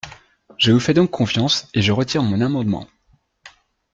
Je 0.57 0.71
vous 0.71 0.79
fais 0.79 0.95
donc 0.95 1.11
confiance 1.11 1.69
et 1.75 1.83
je 1.83 1.91
retire 1.91 2.23
mon 2.23 2.41
amendement. 2.41 2.87